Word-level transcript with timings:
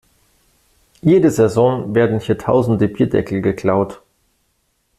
Jede 1.03 1.29
Saison 1.29 1.93
werden 1.93 2.19
hier 2.21 2.35
tausende 2.35 2.87
Bierdeckel 2.87 3.39
geklaut. 3.39 4.01